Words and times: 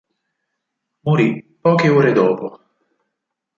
Morì 1.01 1.43
poche 1.61 1.89
ore 1.89 2.11
dopo. 2.11 2.59